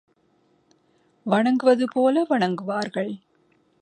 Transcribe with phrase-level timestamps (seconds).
[1.25, 3.13] வணங்குவது போல வணங்குவார்கள்.